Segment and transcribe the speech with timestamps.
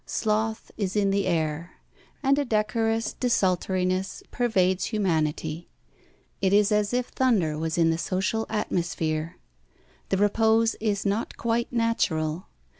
[0.03, 1.73] Sloth is in the air,
[2.23, 5.69] and a decorous desultoriness pervades humanity.
[6.41, 9.37] It is as if thunder was in the social atmosphere.
[10.09, 12.47] The repose is not quite natural.